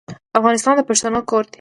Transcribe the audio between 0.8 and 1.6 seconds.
پښتنو کور دی.